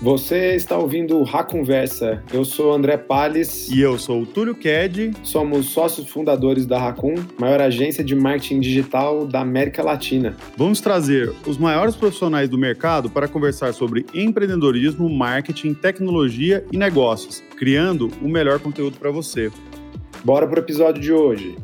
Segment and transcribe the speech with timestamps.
[0.00, 2.22] Você está ouvindo o Racunversa.
[2.32, 3.68] Eu sou André Palles.
[3.68, 5.12] E eu sou o Túlio Ked.
[5.24, 10.36] Somos sócios fundadores da Racun, maior agência de marketing digital da América Latina.
[10.56, 17.42] Vamos trazer os maiores profissionais do mercado para conversar sobre empreendedorismo, marketing, tecnologia e negócios,
[17.56, 19.50] criando o melhor conteúdo para você.
[20.24, 21.56] Bora para o episódio de hoje.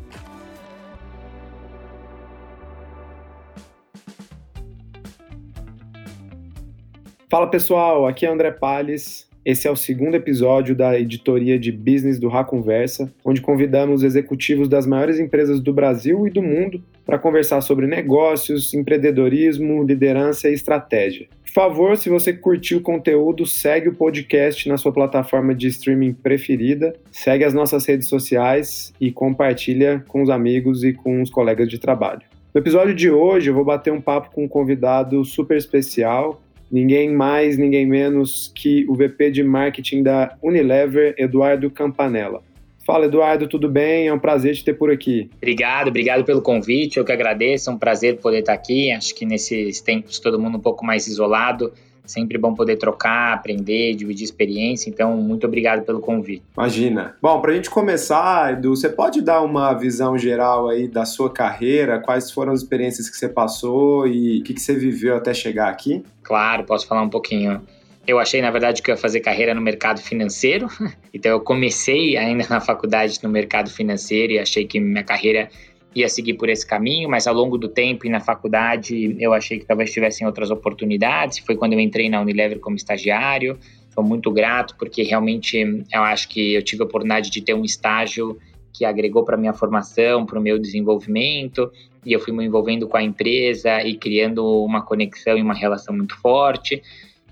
[7.35, 9.27] Fala pessoal, aqui é André Palles.
[9.43, 14.87] Esse é o segundo episódio da editoria de business do Conversa, onde convidamos executivos das
[14.87, 21.27] maiores empresas do Brasil e do mundo para conversar sobre negócios, empreendedorismo, liderança e estratégia.
[21.43, 26.13] Por favor, se você curtiu o conteúdo, segue o podcast na sua plataforma de streaming
[26.13, 31.67] preferida, segue as nossas redes sociais e compartilha com os amigos e com os colegas
[31.67, 32.21] de trabalho.
[32.53, 37.13] No episódio de hoje, eu vou bater um papo com um convidado super especial, ninguém
[37.13, 42.41] mais, ninguém menos que o VP de marketing da Unilever, Eduardo Campanella.
[42.85, 44.07] Fala, Eduardo, tudo bem?
[44.07, 45.27] É um prazer te ter por aqui.
[45.37, 46.97] Obrigado, obrigado pelo convite.
[46.97, 47.69] Eu que agradeço.
[47.69, 48.91] É um prazer poder estar aqui.
[48.91, 51.73] Acho que nesses tempos todo mundo um pouco mais isolado,
[52.05, 54.89] Sempre bom poder trocar, aprender, dividir experiência.
[54.89, 56.43] Então, muito obrigado pelo convite.
[56.55, 57.15] Imagina.
[57.21, 61.29] Bom, para a gente começar, Edu, você pode dar uma visão geral aí da sua
[61.29, 61.99] carreira?
[61.99, 65.69] Quais foram as experiências que você passou e o que, que você viveu até chegar
[65.69, 66.03] aqui?
[66.23, 67.61] Claro, posso falar um pouquinho.
[68.07, 70.67] Eu achei, na verdade, que eu ia fazer carreira no mercado financeiro.
[71.13, 75.47] Então, eu comecei ainda na faculdade no mercado financeiro e achei que minha carreira
[75.95, 79.57] ia seguir por esse caminho, mas ao longo do tempo e na faculdade eu achei
[79.57, 81.39] que talvez tivessem outras oportunidades.
[81.39, 83.57] Foi quando eu entrei na Unilever como estagiário.
[83.93, 87.63] Sou muito grato porque realmente eu acho que eu tive a oportunidade de ter um
[87.63, 88.37] estágio
[88.73, 91.71] que agregou para minha formação, para o meu desenvolvimento,
[92.05, 95.95] e eu fui me envolvendo com a empresa e criando uma conexão e uma relação
[95.95, 96.83] muito forte.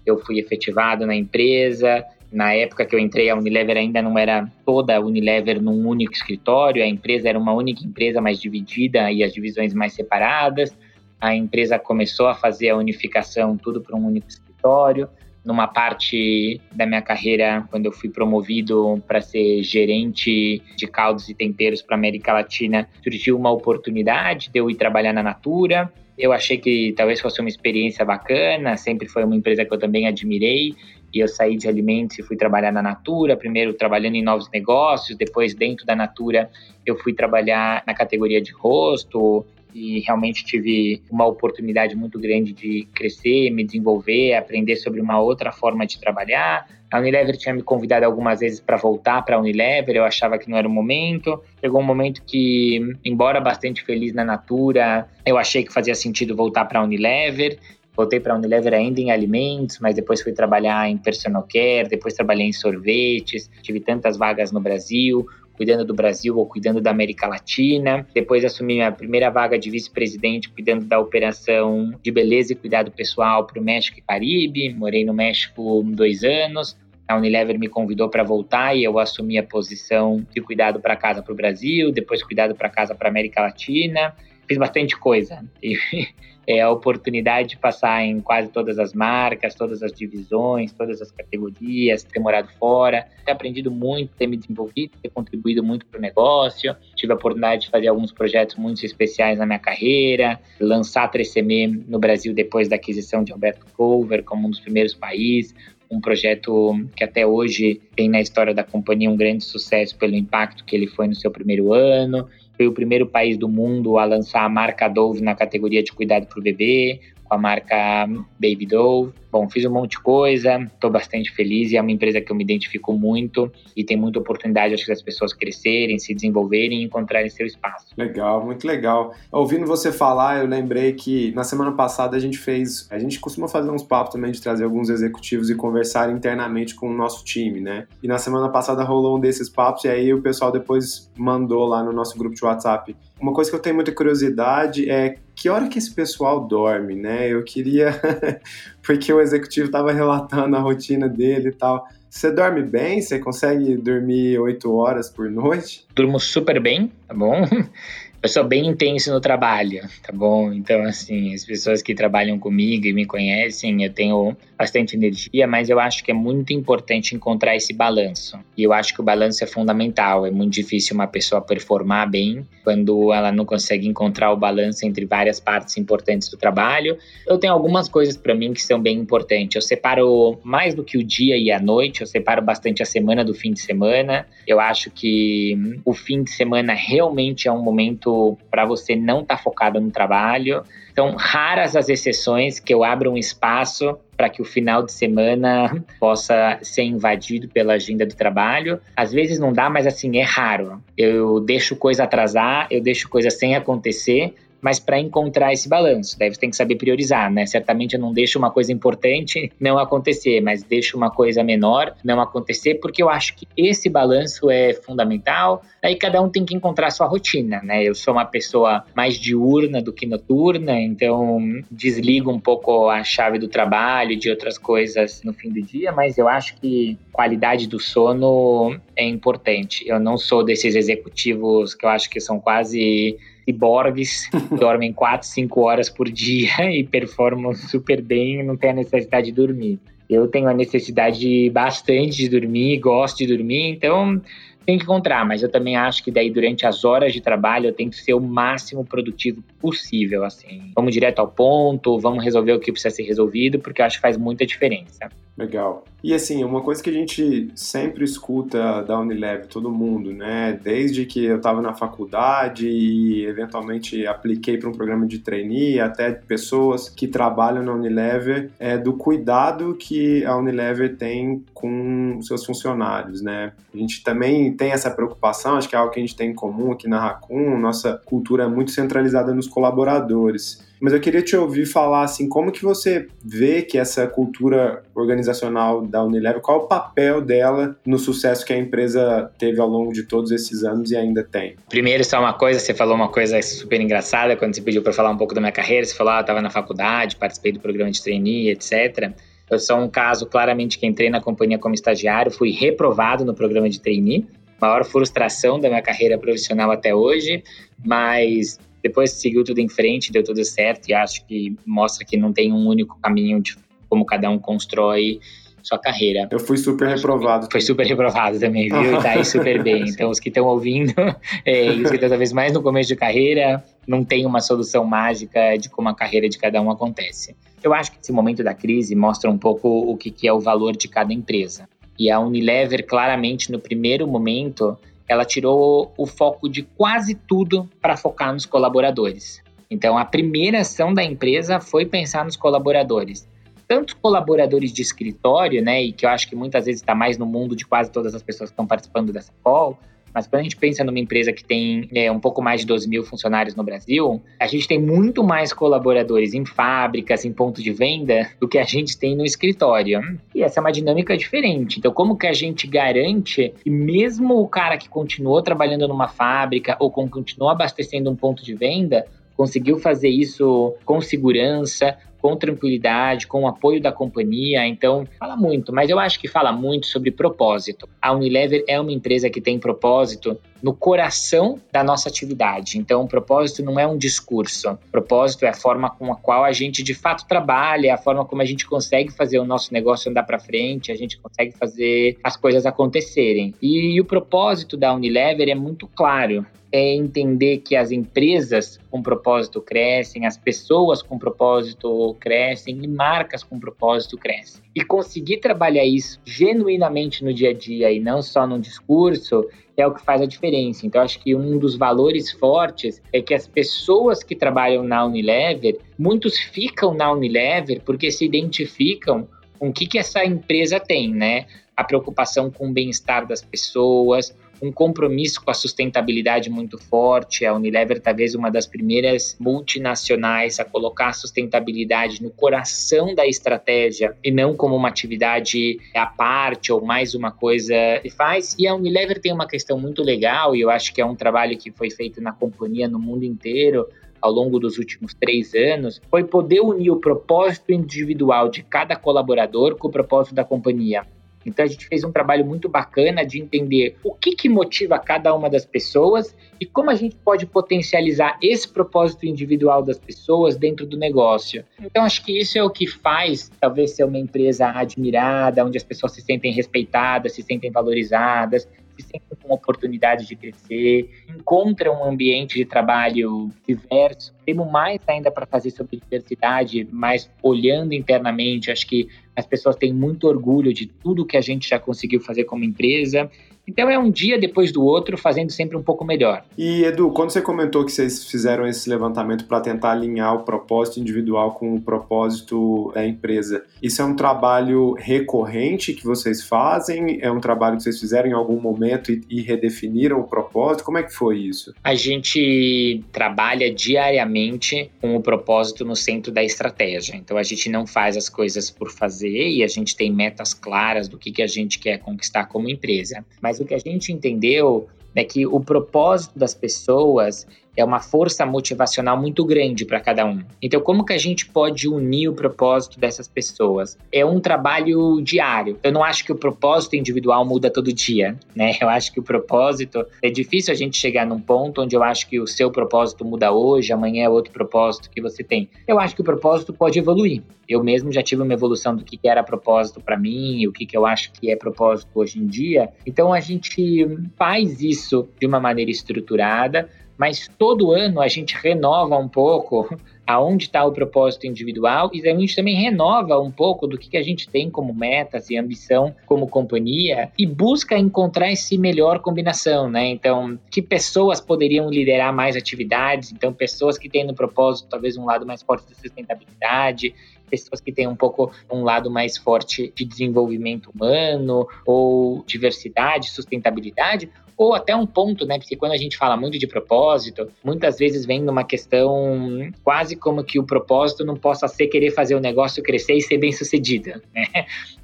[0.06, 4.52] Eu fui efetivado na empresa, na época que eu entrei, a Unilever ainda não era
[4.66, 9.24] toda a Unilever num único escritório, a empresa era uma única empresa, mais dividida e
[9.24, 10.76] as divisões mais separadas.
[11.22, 15.08] A empresa começou a fazer a unificação tudo para um único escritório.
[15.46, 21.36] Numa parte da minha carreira, quando eu fui promovido para ser gerente de caldos e
[21.36, 25.92] temperos para América Latina, surgiu uma oportunidade de eu ir trabalhar na Natura.
[26.18, 30.08] Eu achei que talvez fosse uma experiência bacana, sempre foi uma empresa que eu também
[30.08, 30.74] admirei
[31.14, 35.18] e eu saí de alimentos e fui trabalhar na Natura, primeiro trabalhando em novos negócios,
[35.18, 36.50] depois dentro da Natura
[36.86, 42.88] eu fui trabalhar na categoria de rosto e realmente tive uma oportunidade muito grande de
[42.94, 46.68] crescer, me desenvolver, aprender sobre uma outra forma de trabalhar.
[46.92, 50.48] A Unilever tinha me convidado algumas vezes para voltar para a Unilever, eu achava que
[50.48, 51.42] não era o momento.
[51.60, 56.66] Chegou um momento que, embora bastante feliz na Natura, eu achei que fazia sentido voltar
[56.66, 57.58] para a Unilever.
[57.96, 62.16] Voltei para a Unilever ainda em alimentos, mas depois fui trabalhar em personal care, depois
[62.16, 67.28] trabalhei em sorvetes, tive tantas vagas no Brasil, cuidando do Brasil ou cuidando da América
[67.28, 68.06] Latina.
[68.14, 73.46] Depois assumi minha primeira vaga de vice-presidente, cuidando da operação de beleza e cuidado pessoal
[73.46, 74.74] para o México e Caribe.
[74.74, 76.76] Morei no México dois anos.
[77.08, 81.22] A Unilever me convidou para voltar e eu assumi a posição de cuidado para casa
[81.22, 84.16] para o Brasil, depois cuidado para casa para a América Latina.
[84.48, 85.44] Fiz bastante coisa.
[86.46, 91.10] É, a oportunidade de passar em quase todas as marcas, todas as divisões, todas as
[91.10, 96.02] categorias, ter morado fora, ter aprendido muito, ter me desenvolvido, ter contribuído muito para o
[96.02, 96.76] negócio.
[96.96, 101.86] Tive a oportunidade de fazer alguns projetos muito especiais na minha carreira, lançar a 3CM
[101.88, 105.56] no Brasil depois da aquisição de Alberto Cover como um dos primeiros países,
[105.90, 110.66] um projeto que até hoje tem na história da companhia um grande sucesso pelo impacto
[110.66, 112.28] que ele foi no seu primeiro ano
[112.64, 116.28] foi o primeiro país do mundo a lançar a marca Dove na categoria de cuidado
[116.28, 117.02] para o bebê,
[117.34, 118.06] com a marca
[118.40, 119.14] Baby Dove.
[119.32, 122.36] Bom, fiz um monte de coisa, estou bastante feliz e é uma empresa que eu
[122.36, 126.86] me identifico muito e tem muita oportunidade, acho que das pessoas crescerem, se desenvolverem e
[126.86, 127.88] encontrarem seu espaço.
[127.98, 129.16] Legal, muito legal.
[129.32, 133.48] Ouvindo você falar, eu lembrei que na semana passada a gente fez, a gente costuma
[133.48, 137.60] fazer uns papos também de trazer alguns executivos e conversar internamente com o nosso time,
[137.60, 137.88] né?
[138.04, 141.82] E na semana passada rolou um desses papos e aí o pessoal depois mandou lá
[141.82, 142.96] no nosso grupo de WhatsApp.
[143.24, 147.30] Uma coisa que eu tenho muita curiosidade é que hora que esse pessoal dorme, né?
[147.32, 147.98] Eu queria,
[148.86, 151.88] porque o executivo estava relatando a rotina dele e tal.
[152.10, 153.02] Você dorme bem?
[153.02, 155.88] Você consegue dormir oito horas por noite?
[155.96, 157.48] Durmo super bem, tá bom?
[158.24, 160.54] eu sou bem intenso no trabalho, tá bom?
[160.54, 165.70] Então, assim, as pessoas que trabalham comigo e me conhecem, eu tenho bastante energia, mas
[165.70, 168.40] eu acho que é muito importante encontrar esse balanço.
[168.58, 170.26] E eu acho que o balanço é fundamental.
[170.26, 175.06] É muito difícil uma pessoa performar bem quando ela não consegue encontrar o balanço entre
[175.06, 176.98] várias partes importantes do trabalho.
[177.28, 179.58] Eu tenho algumas coisas para mim que são bem importantes.
[179.58, 183.26] Eu separo mais do que o dia e a noite, eu separo bastante a semana
[183.26, 184.26] do fim de semana.
[184.48, 188.13] Eu acho que o fim de semana realmente é um momento
[188.50, 190.64] para você não estar tá focado no trabalho.
[190.92, 195.84] Então, raras as exceções que eu abro um espaço para que o final de semana
[196.00, 198.80] possa ser invadido pela agenda do trabalho.
[198.96, 200.82] Às vezes não dá, mas assim, é raro.
[200.98, 206.38] Eu deixo coisa atrasar, eu deixo coisa sem acontecer, mas para encontrar esse balanço, deve
[206.38, 207.46] ter que saber priorizar, né?
[207.46, 212.22] Certamente eu não deixo uma coisa importante não acontecer, mas deixo uma coisa menor não
[212.22, 215.62] acontecer, porque eu acho que esse balanço é fundamental.
[215.84, 217.84] Aí cada um tem que encontrar a sua rotina, né?
[217.84, 221.40] Eu sou uma pessoa mais diurna do que noturna, então
[221.70, 226.18] desligo um pouco a chave do trabalho, de outras coisas no fim do dia, mas
[226.18, 229.84] eu acho que qualidade do sono é importante.
[229.86, 234.30] Eu não sou desses executivos que eu acho que são quase ciborgues,
[234.60, 239.28] dormem 4, 5 horas por dia e performam super bem e não têm a necessidade
[239.28, 239.80] de dormir.
[240.10, 244.22] Eu tenho a necessidade bastante de dormir, gosto de dormir, então
[244.66, 247.74] tem que encontrar, mas eu também acho que daí durante as horas de trabalho eu
[247.74, 250.72] tenho que ser o máximo produtivo possível, assim.
[250.76, 254.02] Vamos direto ao ponto, vamos resolver o que precisa ser resolvido, porque eu acho que
[254.02, 255.10] faz muita diferença.
[255.38, 255.84] Legal.
[256.04, 260.60] E assim, uma coisa que a gente sempre escuta da Unilever, todo mundo, né?
[260.62, 266.12] Desde que eu estava na faculdade e eventualmente apliquei para um programa de trainee, até
[266.12, 273.22] pessoas que trabalham na Unilever, é do cuidado que a Unilever tem com seus funcionários,
[273.22, 273.54] né?
[273.74, 276.36] A gente também tem essa preocupação, acho que é algo que a gente tem em
[276.36, 280.62] comum aqui na Racun, nossa cultura é muito centralizada nos colaboradores.
[280.84, 285.82] Mas eu queria te ouvir falar assim, como que você vê que essa cultura organizacional
[285.94, 290.02] da Unilever, qual o papel dela no sucesso que a empresa teve ao longo de
[290.02, 291.56] todos esses anos e ainda tem?
[291.70, 295.12] Primeiro, só uma coisa, você falou uma coisa super engraçada quando você pediu para falar
[295.12, 297.92] um pouco da minha carreira, você falou, ah, eu estava na faculdade, participei do programa
[297.92, 299.12] de trainee, etc.
[299.48, 303.70] Eu sou um caso claramente que entrei na companhia como estagiário, fui reprovado no programa
[303.70, 304.26] de trainee,
[304.60, 307.44] maior frustração da minha carreira profissional até hoje,
[307.86, 312.34] mas depois seguiu tudo em frente, deu tudo certo e acho que mostra que não
[312.34, 313.56] tem um único caminho de
[313.88, 315.20] como cada um constrói
[315.64, 316.28] sua carreira.
[316.30, 317.48] Eu fui super reprovado.
[317.52, 319.00] Foi super reprovado também, viu?
[319.00, 319.86] E tá aí super bem.
[319.94, 320.94] Então, os que estão ouvindo,
[321.46, 324.84] é, e os que estão talvez mais no começo de carreira, não tem uma solução
[324.84, 327.36] mágica de como a carreira de cada um acontece.
[327.64, 330.40] Eu acho que esse momento da crise mostra um pouco o que, que é o
[330.40, 331.68] valor de cada empresa.
[331.98, 334.78] E a Unilever, claramente, no primeiro momento,
[335.08, 339.42] ela tirou o foco de quase tudo para focar nos colaboradores.
[339.70, 343.28] Então, a primeira ação da empresa foi pensar nos colaboradores.
[343.74, 347.26] Tanto colaboradores de escritório, né, e que eu acho que muitas vezes está mais no
[347.26, 349.80] mundo de quase todas as pessoas que estão participando dessa call,
[350.14, 352.88] mas quando a gente pensa numa empresa que tem é, um pouco mais de 12
[352.88, 357.74] mil funcionários no Brasil, a gente tem muito mais colaboradores em fábricas, em ponto de
[357.74, 360.00] venda, do que a gente tem no escritório.
[360.36, 361.80] E essa é uma dinâmica diferente.
[361.80, 366.78] Então, como que a gente garante que mesmo o cara que continuou trabalhando numa fábrica
[366.80, 373.42] ou continuou abastecendo um ponto de venda, conseguiu fazer isso com segurança, com tranquilidade, com
[373.42, 374.66] o apoio da companhia.
[374.66, 377.88] Então, fala muito, mas eu acho que fala muito sobre propósito.
[378.02, 382.78] A Unilever é uma empresa que tem propósito no coração da nossa atividade.
[382.78, 384.72] Então, o propósito não é um discurso.
[384.72, 388.24] O propósito é a forma com a qual a gente de fato trabalha, a forma
[388.24, 392.18] como a gente consegue fazer o nosso negócio andar para frente, a gente consegue fazer
[392.24, 393.54] as coisas acontecerem.
[393.62, 399.00] E, e o propósito da Unilever é muito claro é entender que as empresas com
[399.00, 404.64] propósito crescem, as pessoas com propósito crescem e marcas com propósito crescem.
[404.76, 409.88] E conseguir trabalhar isso genuinamente no dia a dia e não só no discurso é
[409.88, 410.86] o que faz a diferença.
[410.86, 415.80] Então, acho que um dos valores fortes é que as pessoas que trabalham na Unilever,
[415.98, 419.28] muitos ficam na Unilever porque se identificam
[419.58, 421.46] com o que, que essa empresa tem, né?
[421.76, 427.46] A preocupação com o bem-estar das pessoas, um compromisso com a sustentabilidade muito forte.
[427.46, 434.16] A Unilever talvez uma das primeiras multinacionais a colocar a sustentabilidade no coração da estratégia
[434.24, 438.56] e não como uma atividade à parte ou mais uma coisa que faz.
[438.58, 441.58] E a Unilever tem uma questão muito legal e eu acho que é um trabalho
[441.58, 443.88] que foi feito na companhia no mundo inteiro
[444.24, 449.76] ao longo dos últimos três anos foi poder unir o propósito individual de cada colaborador
[449.76, 451.06] com o propósito da companhia.
[451.46, 455.34] Então a gente fez um trabalho muito bacana de entender o que, que motiva cada
[455.34, 460.86] uma das pessoas e como a gente pode potencializar esse propósito individual das pessoas dentro
[460.86, 461.66] do negócio.
[461.82, 465.84] Então acho que isso é o que faz talvez ser uma empresa admirada, onde as
[465.84, 472.06] pessoas se sentem respeitadas, se sentem valorizadas, se sentem com oportunidade de crescer, encontram um
[472.06, 474.34] ambiente de trabalho diverso.
[474.46, 479.94] Temos mais ainda para fazer sobre diversidade, mas olhando internamente, acho que as pessoas têm
[479.94, 483.30] muito orgulho de tudo que a gente já conseguiu fazer como empresa
[483.68, 486.44] então é um dia depois do outro, fazendo sempre um pouco melhor.
[486.58, 491.00] E Edu, quando você comentou que vocês fizeram esse levantamento para tentar alinhar o propósito
[491.00, 497.20] individual com o propósito da empresa, isso é um trabalho recorrente que vocês fazem?
[497.22, 500.84] É um trabalho que vocês fizeram em algum momento e, e redefiniram o propósito?
[500.84, 501.74] Como é que foi isso?
[501.84, 507.16] A gente trabalha diariamente com o propósito no centro da estratégia.
[507.16, 511.08] Então a gente não faz as coisas por fazer e a gente tem metas claras
[511.08, 513.26] do que, que a gente quer conquistar como empresa.
[513.42, 518.46] Mas o que a gente entendeu é que o propósito das pessoas é uma força
[518.46, 520.42] motivacional muito grande para cada um.
[520.62, 523.98] Então, como que a gente pode unir o propósito dessas pessoas?
[524.12, 525.78] É um trabalho diário.
[525.84, 528.74] Eu não acho que o propósito individual muda todo dia, né?
[528.80, 532.28] Eu acho que o propósito é difícil a gente chegar num ponto onde eu acho
[532.30, 535.70] que o seu propósito muda hoje, amanhã é outro propósito que você tem.
[535.88, 537.42] Eu acho que o propósito pode evoluir.
[537.68, 541.06] Eu mesmo já tive uma evolução do que era propósito para mim, o que eu
[541.06, 542.90] acho que é propósito hoje em dia.
[543.06, 549.18] Então, a gente faz isso de uma maneira estruturada mas todo ano a gente renova
[549.18, 549.88] um pouco
[550.26, 554.18] aonde está o propósito individual e a gente também renova um pouco do que, que
[554.18, 559.90] a gente tem como metas e ambição como companhia e busca encontrar esse melhor combinação,
[559.90, 560.08] né?
[560.08, 563.34] Então, que pessoas poderiam liderar mais atividades?
[563.34, 567.14] Então, pessoas que têm no propósito talvez um lado mais forte da sustentabilidade,
[567.50, 574.32] pessoas que têm um pouco um lado mais forte de desenvolvimento humano ou diversidade, sustentabilidade,
[574.58, 575.58] ou até um ponto, né?
[575.58, 580.44] Porque quando a gente fala muito de propósito, muitas vezes vem numa questão quase como
[580.44, 584.22] que o propósito não possa ser querer fazer o negócio crescer e ser bem sucedido,
[584.34, 584.46] né?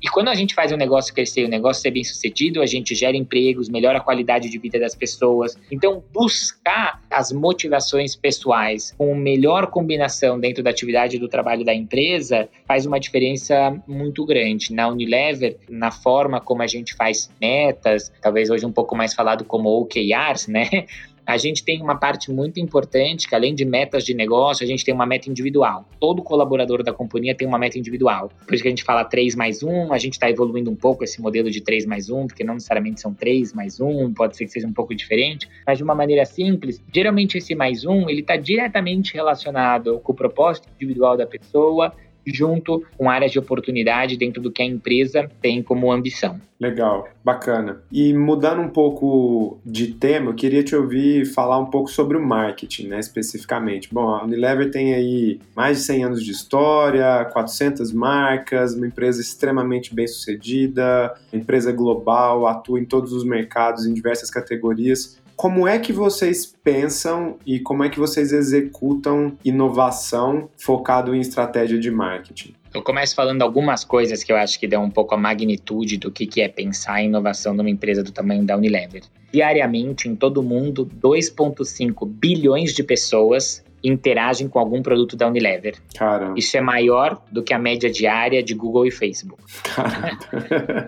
[0.01, 2.65] E quando a gente faz o negócio crescer e o negócio ser bem sucedido, a
[2.65, 5.57] gente gera empregos, melhora a qualidade de vida das pessoas.
[5.69, 12.47] Então, buscar as motivações pessoais com melhor combinação dentro da atividade do trabalho da empresa
[12.65, 14.73] faz uma diferença muito grande.
[14.73, 19.38] Na Unilever, na forma como a gente faz metas, talvez hoje um pouco mais falado
[19.45, 20.85] como OKRs, né?
[21.29, 24.83] A gente tem uma parte muito importante, que além de metas de negócio, a gente
[24.83, 25.87] tem uma meta individual.
[25.99, 28.31] Todo colaborador da companhia tem uma meta individual.
[28.47, 31.03] Por isso que a gente fala 3 mais 1, a gente está evoluindo um pouco
[31.03, 34.45] esse modelo de 3 mais 1, porque não necessariamente são 3 mais 1, pode ser
[34.45, 38.21] que seja um pouco diferente, mas de uma maneira simples, geralmente esse mais 1, ele
[38.21, 41.93] está diretamente relacionado com o propósito individual da pessoa,
[42.25, 46.39] junto com áreas de oportunidade dentro do que a empresa tem como ambição.
[46.59, 47.81] Legal, bacana.
[47.89, 52.21] E mudando um pouco de tema, eu queria te ouvir falar um pouco sobre o
[52.21, 53.87] marketing, né, especificamente.
[53.93, 59.21] Bom, a Unilever tem aí mais de 100 anos de história, 400 marcas, uma empresa
[59.21, 65.17] extremamente bem sucedida, empresa global, atua em todos os mercados, em diversas categorias.
[65.39, 71.79] Como é que vocês pensam e como é que vocês executam inovação focado em estratégia
[71.79, 72.53] de marketing?
[72.73, 76.11] Eu começo falando algumas coisas que eu acho que dão um pouco a magnitude do
[76.11, 79.03] que, que é pensar em inovação numa empresa do tamanho da Unilever.
[79.31, 85.77] Diariamente, em todo o mundo, 2,5 bilhões de pessoas interagem com algum produto da Unilever.
[85.95, 86.33] Caramba.
[86.37, 89.41] Isso é maior do que a média diária de Google e Facebook.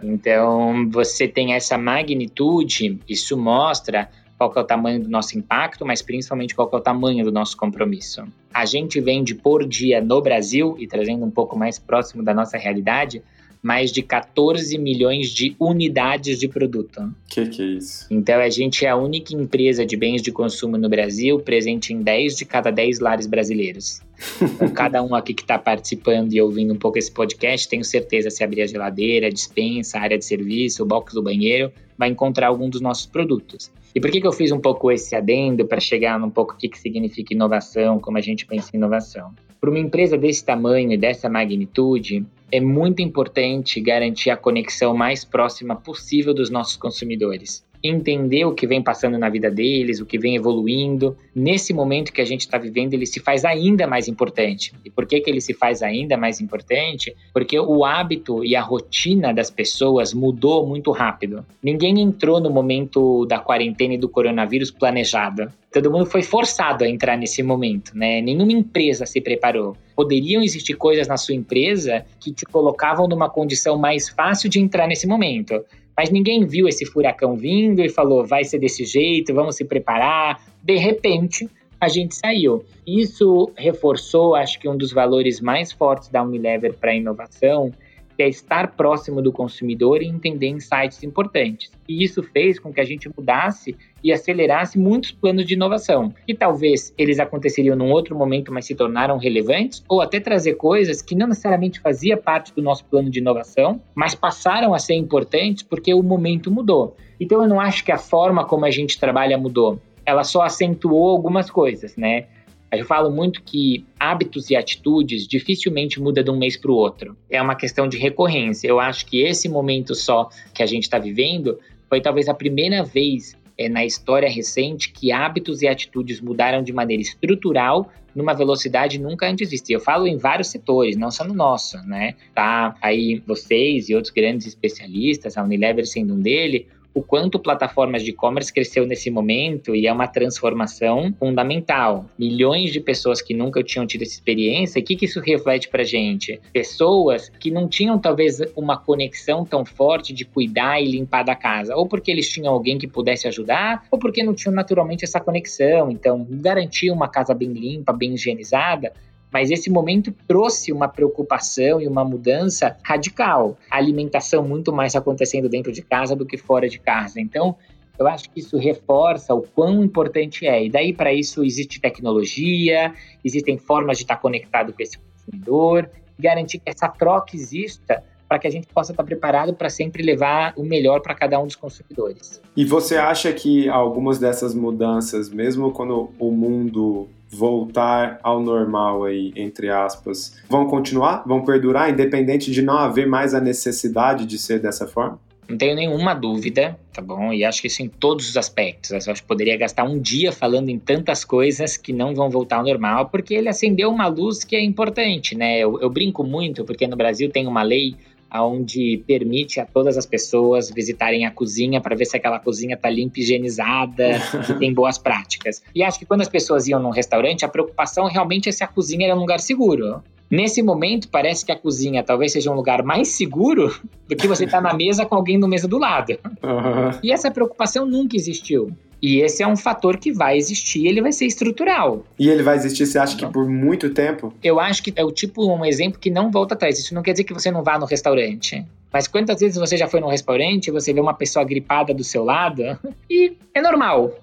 [0.04, 4.10] então, você tem essa magnitude, isso mostra
[4.50, 7.56] qual é o tamanho do nosso impacto, mas principalmente qual é o tamanho do nosso
[7.56, 8.24] compromisso.
[8.52, 12.58] A gente vende por dia no Brasil, e trazendo um pouco mais próximo da nossa
[12.58, 13.22] realidade,
[13.62, 17.14] mais de 14 milhões de unidades de produto.
[17.28, 18.08] Que que é isso?
[18.10, 22.02] Então a gente é a única empresa de bens de consumo no Brasil presente em
[22.02, 24.02] 10 de cada 10 lares brasileiros.
[24.42, 28.30] Então, cada um aqui que está participando e ouvindo um pouco esse podcast, tenho certeza
[28.30, 32.10] se abrir a geladeira, a dispensa, a área de serviço, o box do banheiro, vai
[32.10, 33.72] encontrar algum dos nossos produtos.
[33.94, 36.58] E por que, que eu fiz um pouco esse adendo para chegar num pouco o
[36.58, 39.34] que, que significa inovação, como a gente pensa em inovação?
[39.60, 45.24] Para uma empresa desse tamanho e dessa magnitude, é muito importante garantir a conexão mais
[45.24, 47.66] próxima possível dos nossos consumidores.
[47.84, 51.18] Entender o que vem passando na vida deles, o que vem evoluindo.
[51.34, 54.74] Nesse momento que a gente está vivendo, ele se faz ainda mais importante.
[54.86, 57.16] E por que, que ele se faz ainda mais importante?
[57.34, 61.46] Porque o hábito e a rotina das pessoas mudou muito rápido.
[61.64, 65.52] Ninguém entrou no momento da quarentena e do coronavírus planejado.
[65.72, 68.22] Todo mundo foi forçado a entrar nesse momento, né?
[68.22, 69.78] Nenhuma empresa se preparou.
[69.96, 74.86] Poderiam existir coisas na sua empresa que te colocavam numa condição mais fácil de entrar
[74.86, 75.64] nesse momento.
[75.96, 80.42] Mas ninguém viu esse furacão vindo e falou, vai ser desse jeito, vamos se preparar.
[80.64, 82.64] De repente, a gente saiu.
[82.86, 87.74] Isso reforçou, acho que um dos valores mais fortes da Unilever para a inovação,
[88.22, 91.72] que é estar próximo do consumidor e entender insights importantes.
[91.90, 96.14] E isso fez com que a gente mudasse e acelerasse muitos planos de inovação.
[96.28, 101.02] E talvez eles aconteceriam num outro momento, mas se tornaram relevantes, ou até trazer coisas
[101.02, 105.64] que não necessariamente fazia parte do nosso plano de inovação, mas passaram a ser importantes
[105.64, 106.96] porque o momento mudou.
[107.20, 109.80] Então eu não acho que a forma como a gente trabalha mudou.
[110.06, 112.28] Ela só acentuou algumas coisas, né?
[112.72, 117.18] Eu falo muito que hábitos e atitudes dificilmente mudam de um mês para o outro.
[117.30, 118.68] É uma questão de recorrência.
[118.68, 121.60] Eu acho que esse momento só que a gente está vivendo
[121.90, 126.72] foi talvez a primeira vez é, na história recente que hábitos e atitudes mudaram de
[126.72, 129.72] maneira estrutural numa velocidade nunca antes vista.
[129.72, 132.16] Eu falo em vários setores, não só no nosso, né?
[132.34, 138.04] Tá aí vocês e outros grandes especialistas, a Unilever sendo um dele, o quanto plataformas
[138.04, 142.06] de e-commerce cresceu nesse momento e é uma transformação fundamental.
[142.18, 145.84] Milhões de pessoas que nunca tinham tido essa experiência, o que, que isso reflete para
[145.84, 146.40] gente?
[146.52, 151.76] Pessoas que não tinham talvez uma conexão tão forte de cuidar e limpar da casa,
[151.76, 155.90] ou porque eles tinham alguém que pudesse ajudar, ou porque não tinham naturalmente essa conexão.
[155.90, 158.94] Então, garantir uma casa bem limpa, bem higienizada,
[159.32, 163.58] mas esse momento trouxe uma preocupação e uma mudança radical.
[163.70, 167.20] A alimentação muito mais acontecendo dentro de casa do que fora de casa.
[167.20, 167.56] Então,
[167.98, 170.66] eu acho que isso reforça o quão importante é.
[170.66, 176.60] E daí, para isso, existe tecnologia, existem formas de estar conectado com esse consumidor, garantir
[176.60, 180.64] que essa troca exista para que a gente possa estar preparado para sempre levar o
[180.64, 182.42] melhor para cada um dos consumidores.
[182.56, 189.34] E você acha que algumas dessas mudanças, mesmo quando o mundo voltar ao normal aí,
[189.36, 191.26] entre aspas, vão continuar?
[191.28, 195.20] Vão perdurar, independente de não haver mais a necessidade de ser dessa forma?
[195.50, 197.34] Não tenho nenhuma dúvida, tá bom?
[197.34, 198.92] E acho que isso em todos os aspectos.
[198.92, 202.60] Eu acho que poderia gastar um dia falando em tantas coisas que não vão voltar
[202.60, 205.60] ao normal, porque ele acendeu uma luz que é importante, né?
[205.60, 207.98] Eu, eu brinco muito, porque no Brasil tem uma lei
[208.34, 212.90] onde permite a todas as pessoas visitarem a cozinha para ver se aquela cozinha está
[212.90, 214.12] limpa, higienizada
[214.50, 215.62] e tem boas práticas.
[215.76, 218.68] E acho que quando as pessoas iam num restaurante, a preocupação realmente é se a
[218.68, 220.02] cozinha era um lugar seguro.
[220.32, 224.46] Nesse momento, parece que a cozinha talvez seja um lugar mais seguro do que você
[224.46, 226.18] estar tá na mesa com alguém no mesa do lado.
[226.42, 227.00] Uhum.
[227.04, 228.72] E essa preocupação nunca existiu.
[229.02, 232.06] E esse é um fator que vai existir, ele vai ser estrutural.
[232.20, 234.32] E ele vai existir, você acha que por muito tempo?
[234.44, 236.78] Eu acho que é o tipo, um exemplo que não volta atrás.
[236.78, 238.64] Isso não quer dizer que você não vá no restaurante.
[238.94, 242.04] Mas quantas vezes você já foi num restaurante e você vê uma pessoa gripada do
[242.04, 242.62] seu lado
[243.10, 244.14] e é normal.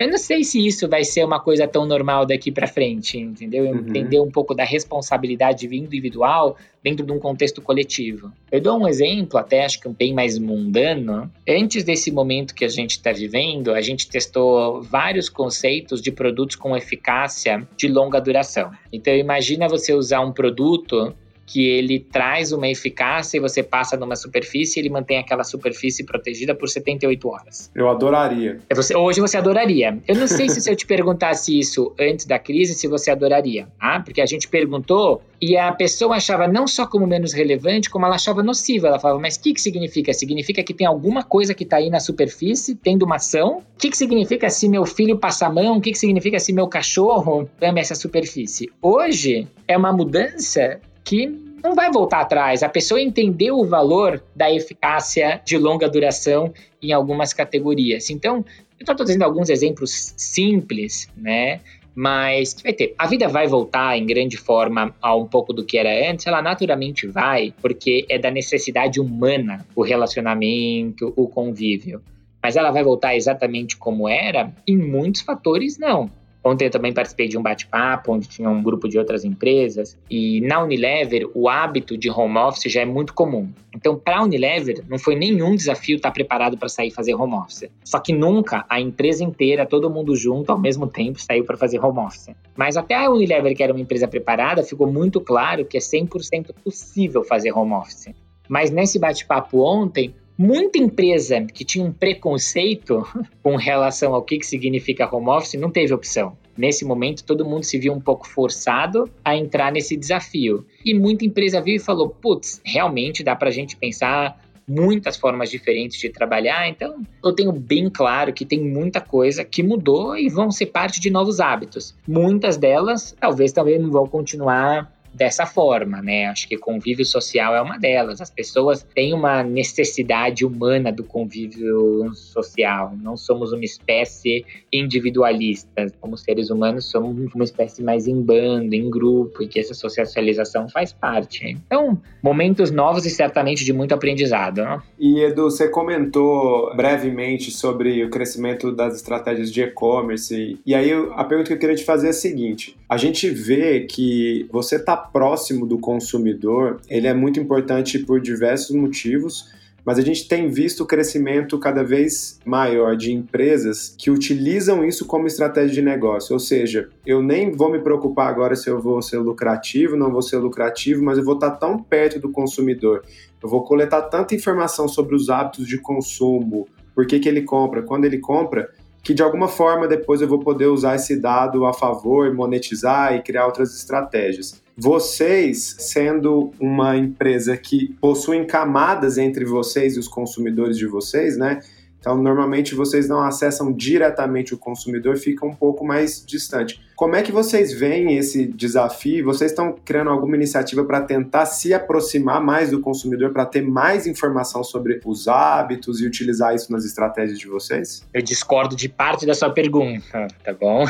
[0.00, 3.66] Eu não sei se isso vai ser uma coisa tão normal daqui para frente, entendeu?
[3.66, 3.80] Uhum.
[3.80, 8.32] Entender um pouco da responsabilidade individual dentro de um contexto coletivo.
[8.50, 11.30] Eu dou um exemplo, até acho que bem mais mundano.
[11.46, 16.56] Antes desse momento que a gente está vivendo, a gente testou vários conceitos de produtos
[16.56, 18.70] com eficácia de longa duração.
[18.90, 21.14] Então, imagina você usar um produto
[21.50, 26.04] que ele traz uma eficácia e você passa numa superfície e ele mantém aquela superfície
[26.04, 27.68] protegida por 78 horas.
[27.74, 28.60] Eu adoraria.
[28.70, 29.98] É você, hoje você adoraria.
[30.06, 33.66] Eu não sei se, se eu te perguntasse isso antes da crise, se você adoraria.
[33.80, 38.06] Ah, porque a gente perguntou e a pessoa achava não só como menos relevante, como
[38.06, 38.86] ela achava nociva.
[38.86, 40.12] Ela falava, mas o que, que significa?
[40.12, 43.58] Significa que tem alguma coisa que está aí na superfície, tendo uma ação?
[43.74, 45.78] O que, que significa se meu filho passa a mão?
[45.78, 48.70] O que, que significa se meu cachorro ama essa superfície?
[48.80, 51.26] Hoje é uma mudança que
[51.62, 52.62] não vai voltar atrás.
[52.62, 58.10] A pessoa entendeu o valor da eficácia de longa duração em algumas categorias.
[58.10, 58.44] Então,
[58.78, 61.60] eu estou trazendo alguns exemplos simples, né?
[61.94, 62.94] Mas vai ter.
[62.96, 66.40] A vida vai voltar em grande forma a um pouco do que era antes, ela
[66.40, 72.00] naturalmente vai, porque é da necessidade humana o relacionamento, o convívio.
[72.42, 74.50] Mas ela vai voltar exatamente como era?
[74.66, 76.10] Em muitos fatores, não.
[76.42, 80.40] Ontem eu também participei de um bate-papo onde tinha um grupo de outras empresas e
[80.40, 83.50] na Unilever o hábito de home office já é muito comum.
[83.74, 87.70] Então, para a Unilever não foi nenhum desafio estar preparado para sair fazer home office.
[87.84, 91.78] Só que nunca a empresa inteira, todo mundo junto ao mesmo tempo saiu para fazer
[91.78, 92.30] home office.
[92.56, 96.54] Mas até a Unilever, que era uma empresa preparada, ficou muito claro que é 100%
[96.64, 98.14] possível fazer home office.
[98.48, 103.06] Mas nesse bate-papo ontem, Muita empresa que tinha um preconceito
[103.42, 106.34] com relação ao que, que significa home office não teve opção.
[106.56, 110.64] Nesse momento, todo mundo se viu um pouco forçado a entrar nesse desafio.
[110.82, 115.50] E muita empresa viu e falou: putz, realmente dá para a gente pensar muitas formas
[115.50, 120.30] diferentes de trabalhar, então eu tenho bem claro que tem muita coisa que mudou e
[120.30, 121.94] vão ser parte de novos hábitos.
[122.08, 126.26] Muitas delas talvez também não vão continuar dessa forma, né?
[126.26, 128.20] Acho que convívio social é uma delas.
[128.20, 132.94] As pessoas têm uma necessidade humana do convívio social.
[133.00, 135.86] Não somos uma espécie individualista.
[136.00, 140.68] Como seres humanos, somos uma espécie mais em bando, em grupo, e que essa socialização
[140.68, 141.44] faz parte.
[141.46, 144.62] Então, momentos novos e certamente de muito aprendizado.
[144.62, 144.82] Né?
[144.98, 150.58] E Edu, você comentou brevemente sobre o crescimento das estratégias de e-commerce.
[150.64, 153.80] E aí a pergunta que eu queria te fazer é a seguinte: a gente vê
[153.80, 159.50] que você está próximo do consumidor, ele é muito importante por diversos motivos,
[159.84, 165.06] mas a gente tem visto o crescimento cada vez maior de empresas que utilizam isso
[165.06, 166.34] como estratégia de negócio.
[166.34, 170.22] Ou seja, eu nem vou me preocupar agora se eu vou ser lucrativo, não vou
[170.22, 173.02] ser lucrativo, mas eu vou estar tão perto do consumidor.
[173.42, 177.82] Eu vou coletar tanta informação sobre os hábitos de consumo, por que, que ele compra,
[177.82, 178.68] quando ele compra,
[179.02, 183.22] que de alguma forma depois eu vou poder usar esse dado a favor, monetizar e
[183.22, 184.60] criar outras estratégias.
[184.76, 191.60] Vocês, sendo uma empresa que possuem camadas entre vocês e os consumidores de vocês, né?
[192.00, 196.80] Então, normalmente vocês não acessam diretamente o consumidor, fica um pouco mais distante.
[196.96, 199.24] Como é que vocês veem esse desafio?
[199.24, 204.06] Vocês estão criando alguma iniciativa para tentar se aproximar mais do consumidor, para ter mais
[204.06, 208.06] informação sobre os hábitos e utilizar isso nas estratégias de vocês?
[208.12, 210.84] Eu discordo de parte da sua pergunta, tá bom?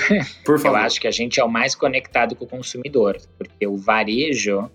[0.44, 0.78] Por favor.
[0.78, 4.70] Eu acho que a gente é o mais conectado com o consumidor, porque o varejo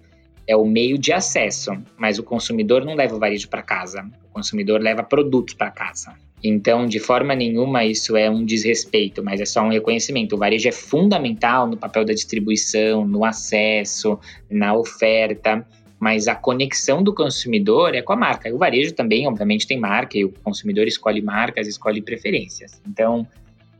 [0.48, 4.06] é o meio de acesso, mas o consumidor não leva o varejo para casa.
[4.30, 6.14] O consumidor leva produtos para casa.
[6.44, 10.36] Então, de forma nenhuma, isso é um desrespeito, mas é só um reconhecimento.
[10.36, 15.66] O varejo é fundamental no papel da distribuição, no acesso, na oferta,
[16.00, 18.54] mas a conexão do consumidor é com a marca.
[18.54, 22.80] O varejo também, obviamente, tem marca e o consumidor escolhe marcas, escolhe preferências.
[22.88, 23.28] Então,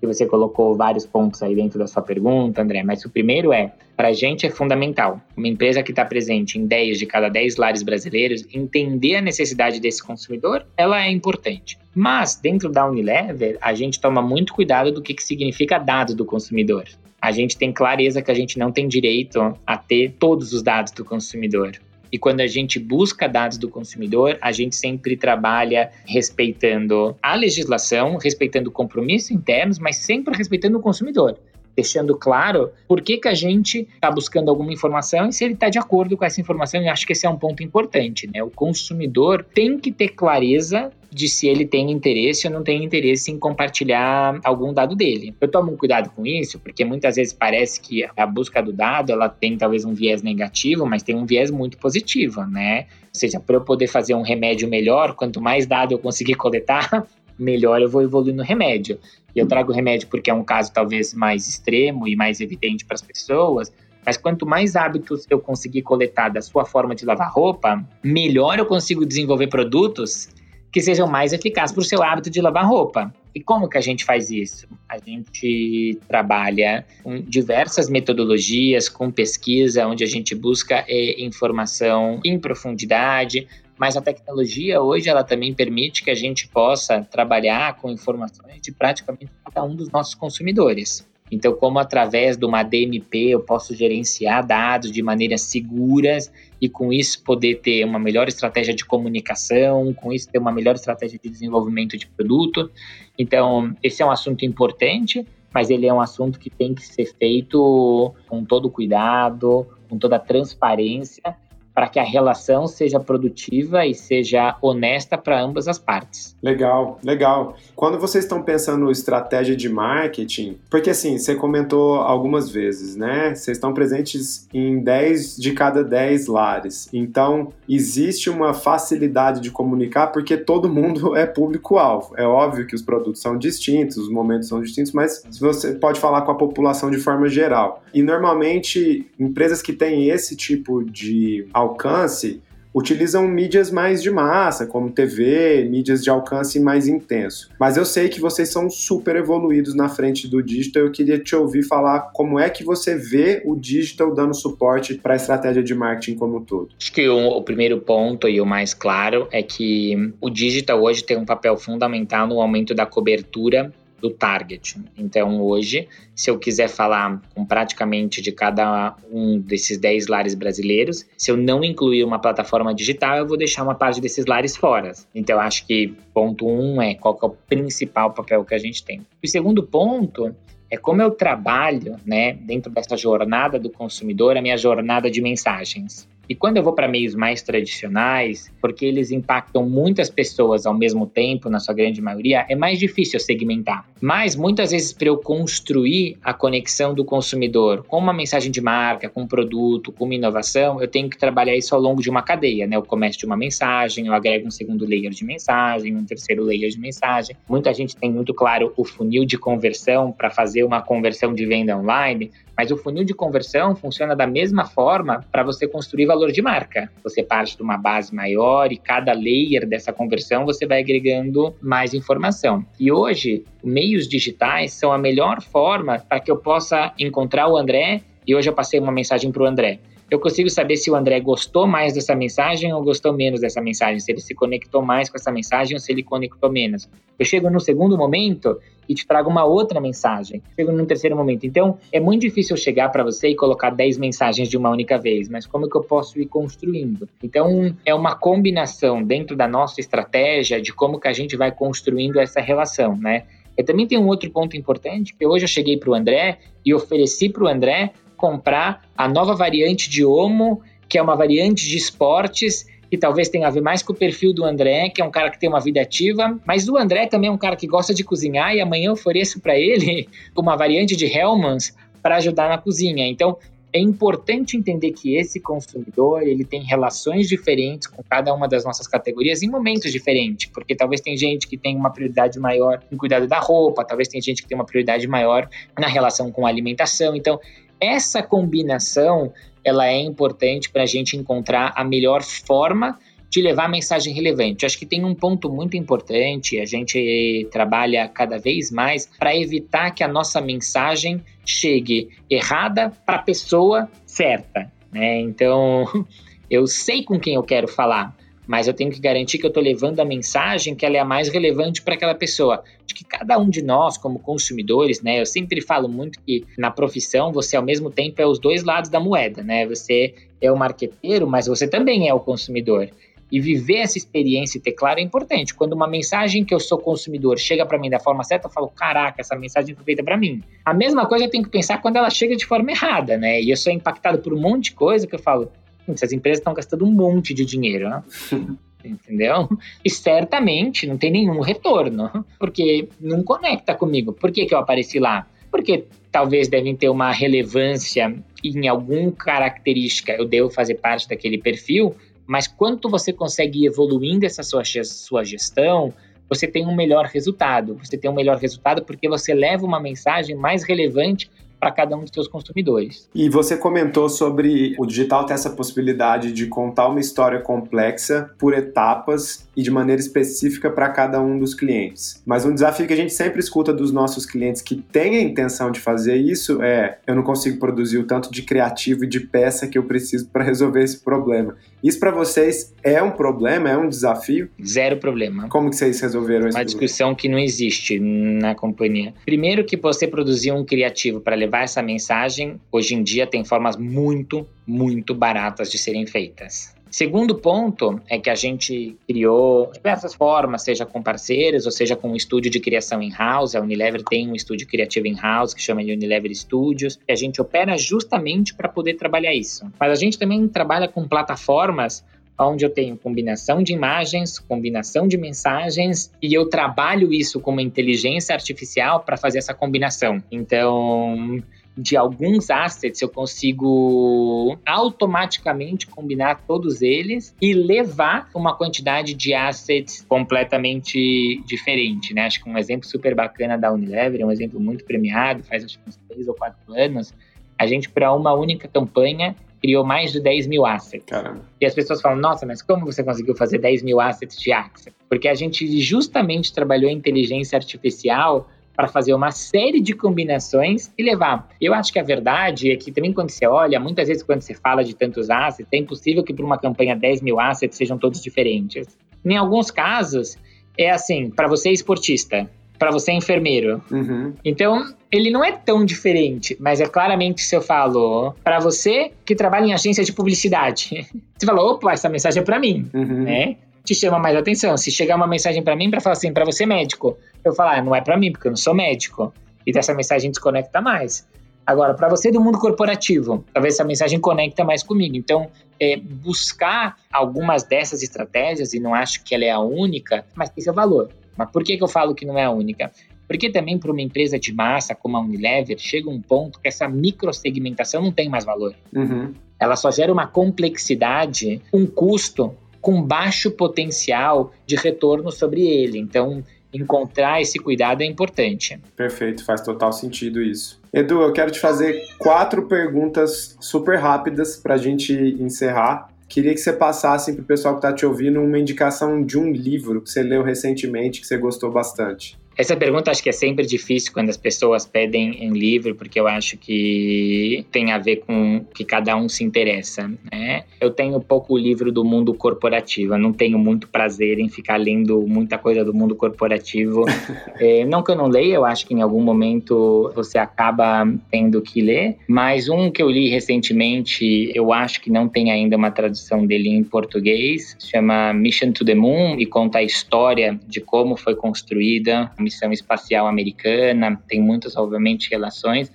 [0.06, 3.72] que você colocou vários pontos aí dentro da sua pergunta, André, mas o primeiro é,
[3.96, 7.56] para a gente é fundamental, uma empresa que está presente em 10 de cada 10
[7.56, 11.78] lares brasileiros, entender a necessidade desse consumidor, ela é importante.
[11.94, 16.26] Mas, dentro da Unilever, a gente toma muito cuidado do que, que significa dados do
[16.26, 16.86] consumidor.
[17.22, 20.92] A gente tem clareza que a gente não tem direito a ter todos os dados
[20.92, 21.72] do consumidor.
[22.12, 28.18] E quando a gente busca dados do consumidor, a gente sempre trabalha respeitando a legislação,
[28.18, 31.38] respeitando compromissos internos, mas sempre respeitando o consumidor
[31.76, 35.70] deixando claro por que, que a gente está buscando alguma informação e se ele está
[35.70, 36.82] de acordo com essa informação.
[36.82, 38.42] E acho que esse é um ponto importante, né?
[38.42, 43.32] O consumidor tem que ter clareza de se ele tem interesse ou não tem interesse
[43.32, 45.34] em compartilhar algum dado dele.
[45.40, 49.30] Eu tomo cuidado com isso, porque muitas vezes parece que a busca do dado ela
[49.30, 52.88] tem talvez um viés negativo, mas tem um viés muito positivo, né?
[53.04, 57.08] Ou seja, para eu poder fazer um remédio melhor, quanto mais dado eu conseguir coletar,
[57.38, 59.00] melhor eu vou evoluir no remédio.
[59.36, 62.86] E eu trago o remédio porque é um caso talvez mais extremo e mais evidente
[62.86, 63.72] para as pessoas,
[64.06, 68.66] mas quanto mais hábitos eu conseguir coletar da sua forma de lavar roupa, melhor eu
[68.66, 70.30] consigo desenvolver produtos
[70.72, 73.14] que sejam mais eficazes para o seu hábito de lavar roupa.
[73.34, 74.68] E como que a gente faz isso?
[74.90, 82.38] A gente trabalha com diversas metodologias, com pesquisa, onde a gente busca é, informação em
[82.38, 88.62] profundidade, mas a tecnologia hoje ela também permite que a gente possa trabalhar com informações
[88.62, 91.06] de praticamente cada um dos nossos consumidores.
[91.32, 96.94] Então, como através de uma DMP eu posso gerenciar dados de maneiras seguras e com
[96.94, 101.30] isso poder ter uma melhor estratégia de comunicação, com isso ter uma melhor estratégia de
[101.30, 102.70] desenvolvimento de produto.
[103.18, 107.06] Então, esse é um assunto importante, mas ele é um assunto que tem que ser
[107.06, 111.36] feito com todo cuidado, com toda transparência
[111.76, 116.34] para que a relação seja produtiva e seja honesta para ambas as partes.
[116.42, 117.58] Legal, legal.
[117.76, 123.36] Quando vocês estão pensando estratégia de marketing, porque assim, você comentou algumas vezes, né?
[123.36, 126.88] Vocês estão presentes em 10 de cada 10 lares.
[126.94, 132.14] Então, existe uma facilidade de comunicar porque todo mundo é público-alvo.
[132.16, 136.22] É óbvio que os produtos são distintos, os momentos são distintos, mas você pode falar
[136.22, 137.84] com a população de forma geral.
[137.94, 142.42] E normalmente, empresas que têm esse tipo de alcance,
[142.76, 147.50] utilizam mídias mais de massa, como TV, mídias de alcance mais intenso.
[147.58, 150.84] Mas eu sei que vocês são super evoluídos na frente do digital.
[150.84, 155.14] Eu queria te ouvir falar como é que você vê o digital dando suporte para
[155.14, 156.70] a estratégia de marketing como um todo.
[156.78, 161.02] Acho que o, o primeiro ponto e o mais claro é que o digital hoje
[161.02, 164.78] tem um papel fundamental no aumento da cobertura do target.
[164.98, 171.06] Então, hoje, se eu quiser falar com praticamente de cada um desses 10 lares brasileiros,
[171.18, 174.92] se eu não incluir uma plataforma digital, eu vou deixar uma parte desses lares fora.
[175.14, 179.02] Então, acho que ponto um é qual é o principal papel que a gente tem.
[179.24, 180.36] O segundo ponto
[180.70, 186.08] é como eu trabalho, né, dentro dessa jornada do consumidor, a minha jornada de mensagens.
[186.28, 191.06] E quando eu vou para meios mais tradicionais, porque eles impactam muitas pessoas ao mesmo
[191.06, 193.86] tempo, na sua grande maioria, é mais difícil segmentar.
[194.02, 199.10] Mas muitas vezes, para eu construir a conexão do consumidor com uma mensagem de marca,
[199.10, 202.22] com um produto, com uma inovação, eu tenho que trabalhar isso ao longo de uma
[202.22, 202.68] cadeia.
[202.68, 202.76] Né?
[202.76, 206.70] Eu começo de uma mensagem, eu agrego um segundo layer de mensagem, um terceiro layer
[206.70, 207.36] de mensagem.
[207.48, 211.78] Muita gente tem muito claro o funil de conversão para fazer uma conversão de venda
[211.78, 216.42] online, mas o funil de conversão funciona da mesma forma para você construir valor de
[216.42, 216.92] marca.
[217.04, 221.94] Você parte de uma base maior e cada layer dessa conversão você vai agregando mais
[221.94, 222.66] informação.
[222.80, 228.02] E hoje, meios digitais são a melhor forma para que eu possa encontrar o André
[228.28, 231.20] e hoje eu passei uma mensagem para o André eu consigo saber se o André
[231.20, 235.18] gostou mais dessa mensagem ou gostou menos dessa mensagem, se ele se conectou mais com
[235.18, 236.88] essa mensagem ou se ele conectou menos.
[237.18, 240.44] Eu chego no segundo momento e te trago uma outra mensagem.
[240.56, 241.46] Chego no terceiro momento.
[241.46, 245.28] Então, é muito difícil chegar para você e colocar 10 mensagens de uma única vez,
[245.28, 247.10] mas como que eu posso ir construindo?
[247.24, 252.20] Então, é uma combinação dentro da nossa estratégia de como que a gente vai construindo
[252.20, 253.24] essa relação, né?
[253.58, 256.74] Eu também tenho um outro ponto importante, que hoje eu cheguei para o André e
[256.74, 261.78] ofereci para o André comprar a nova variante de Omo, que é uma variante de
[261.78, 265.12] esportes que talvez tenha a ver mais com o perfil do André, que é um
[265.12, 267.94] cara que tem uma vida ativa, mas o André também é um cara que gosta
[267.94, 272.58] de cozinhar e amanhã eu ofereço para ele uma variante de Hellmann's para ajudar na
[272.58, 273.08] cozinha.
[273.08, 273.38] Então,
[273.76, 278.88] é importante entender que esse consumidor ele tem relações diferentes com cada uma das nossas
[278.88, 283.28] categorias em momentos diferentes, porque talvez tem gente que tem uma prioridade maior em cuidado
[283.28, 287.18] da roupa, talvez tem gente que tem uma prioridade maior na relação com a alimentação.
[287.18, 287.38] Então,
[287.80, 289.32] essa combinação
[289.64, 294.66] ela é importante para a gente encontrar a melhor forma de levar a mensagem relevante.
[294.66, 299.92] Acho que tem um ponto muito importante, a gente trabalha cada vez mais para evitar
[299.92, 304.72] que a nossa mensagem chegue errada para a pessoa certa.
[304.92, 305.20] Né?
[305.22, 305.86] Então,
[306.50, 308.16] eu sei com quem eu quero falar,
[308.48, 311.06] mas eu tenho que garantir que eu estou levando a mensagem que ela é a
[311.06, 312.64] mais relevante para aquela pessoa.
[312.86, 316.70] Acho que cada um de nós, como consumidores, né, eu sempre falo muito que na
[316.72, 319.66] profissão você ao mesmo tempo é os dois lados da moeda, né?
[319.68, 322.90] Você é o marqueteiro, mas você também é o consumidor.
[323.32, 325.54] E viver essa experiência e ter claro é importante.
[325.54, 328.68] Quando uma mensagem que eu sou consumidor chega para mim da forma certa, eu falo,
[328.68, 330.44] caraca, essa mensagem foi feita para mim.
[330.64, 333.42] A mesma coisa eu tenho que pensar quando ela chega de forma errada, né?
[333.42, 335.52] E eu sou impactado por um monte de coisa que eu falo,
[335.94, 338.04] essas empresas estão gastando um monte de dinheiro, né?
[338.84, 339.50] entendeu?
[339.84, 344.14] E certamente não tem nenhum retorno, porque não conecta comigo.
[344.14, 345.28] Por que, que eu apareci lá?
[345.50, 351.96] Porque talvez devem ter uma relevância em alguma característica, eu devo fazer parte daquele perfil,
[352.28, 355.94] mas quanto você consegue ir evoluindo essa sua, sua gestão,
[356.28, 357.76] você tem um melhor resultado.
[357.84, 361.30] Você tem um melhor resultado porque você leva uma mensagem mais relevante
[361.66, 363.10] para cada um dos seus consumidores.
[363.16, 368.54] E você comentou sobre o digital ter essa possibilidade de contar uma história complexa por
[368.54, 372.22] etapas e de maneira específica para cada um dos clientes.
[372.26, 375.72] Mas um desafio que a gente sempre escuta dos nossos clientes que têm a intenção
[375.72, 379.68] de fazer isso é: eu não consigo produzir o tanto de criativo e de peça
[379.68, 381.56] que eu preciso para resolver esse problema.
[381.84, 384.50] Isso para vocês é um problema, é um desafio?
[384.64, 385.48] Zero problema.
[385.50, 386.58] Como que vocês resolveram isso?
[386.58, 389.14] Uma discussão que não existe na companhia.
[389.26, 393.78] Primeiro que você produzir um criativo para levar essa mensagem, hoje em dia tem formas
[393.78, 396.74] muito, muito baratas de serem feitas.
[396.96, 402.08] Segundo ponto é que a gente criou diversas formas, seja com parceiros ou seja com
[402.08, 403.54] um estúdio de criação in-house.
[403.54, 407.42] A Unilever tem um estúdio criativo in-house que chama de Unilever Studios, e a gente
[407.42, 409.70] opera justamente para poder trabalhar isso.
[409.78, 412.02] Mas a gente também trabalha com plataformas
[412.40, 417.62] onde eu tenho combinação de imagens, combinação de mensagens e eu trabalho isso com uma
[417.62, 420.24] inteligência artificial para fazer essa combinação.
[420.32, 421.44] Então,
[421.78, 430.06] de alguns assets eu consigo automaticamente combinar todos eles e levar uma quantidade de assets
[430.08, 432.26] completamente diferente, né?
[432.26, 435.78] Acho que um exemplo super bacana da Unilever, é um exemplo muito premiado, faz acho
[435.80, 437.14] que uns três ou quatro anos,
[437.58, 441.06] a gente para uma única campanha criou mais de 10 mil assets.
[441.08, 441.42] Caramba.
[441.60, 444.94] E as pessoas falam, nossa, mas como você conseguiu fazer 10 mil assets de Axel?
[445.10, 451.48] Porque a gente justamente trabalhou inteligência artificial para fazer uma série de combinações e levar.
[451.62, 454.54] Eu acho que a verdade é que também quando você olha, muitas vezes quando você
[454.54, 458.22] fala de tantos assets, é impossível que para uma campanha 10 mil assets sejam todos
[458.22, 458.88] diferentes.
[459.24, 460.38] Em alguns casos,
[460.78, 463.82] é assim, para você esportista, para você enfermeiro.
[463.90, 464.34] Uhum.
[464.44, 469.34] Então, ele não é tão diferente, mas é claramente se eu falo para você que
[469.34, 471.08] trabalha em agência de publicidade.
[471.38, 473.24] Você fala, opa, essa mensagem é para mim, Uhum.
[473.24, 473.58] né?
[473.86, 474.76] Te chama mais atenção.
[474.76, 477.82] Se chegar uma mensagem para mim para falar assim, para você médico, eu falar, ah,
[477.82, 479.32] não é para mim, porque eu não sou médico.
[479.66, 481.28] E dessa mensagem desconecta mais.
[481.66, 485.16] Agora, para você do mundo corporativo, talvez essa mensagem conecta mais comigo.
[485.16, 490.50] Então, é, buscar algumas dessas estratégias, e não acho que ela é a única, mas
[490.50, 491.10] tem seu valor.
[491.36, 492.92] Mas por que, que eu falo que não é a única?
[493.28, 496.88] Porque também para uma empresa de massa como a Unilever, chega um ponto que essa
[496.88, 498.76] microsegmentação não tem mais valor.
[498.94, 499.34] Uhum.
[499.60, 505.98] Ela só gera uma complexidade, um custo com baixo potencial de retorno sobre ele.
[505.98, 508.80] Então, encontrar esse cuidado é importante.
[508.96, 510.80] Perfeito, faz total sentido isso.
[510.94, 516.10] Edu, eu quero te fazer quatro perguntas super rápidas para a gente encerrar.
[516.30, 519.52] Queria que você passasse para o pessoal que está te ouvindo uma indicação de um
[519.52, 522.38] livro que você leu recentemente que você gostou bastante.
[522.58, 526.28] Essa pergunta acho que é sempre difícil quando as pessoas pedem em livro, porque eu
[526.28, 530.10] acho que tem a ver com o que cada um se interessa.
[530.32, 530.64] Né?
[530.80, 535.26] Eu tenho pouco livro do mundo corporativo, eu não tenho muito prazer em ficar lendo
[535.28, 537.06] muita coisa do mundo corporativo.
[537.60, 541.62] é, não que eu não leia, eu acho que em algum momento você acaba tendo
[541.62, 545.92] que ler, mas um que eu li recentemente, eu acho que não tem ainda uma
[545.92, 551.18] tradução dele em português, chama Mission to the Moon e conta a história de como
[551.18, 555.92] foi construída missão espacial americana, tem muitas, obviamente, relações,